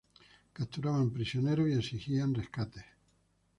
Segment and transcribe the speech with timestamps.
[0.53, 2.83] Capturaban prisioneros y exigían rescates.